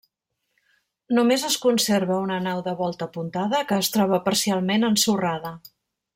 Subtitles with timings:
[1.17, 5.55] Només es conserva una nau de volta apuntada, que es troba parcialment ensorrada.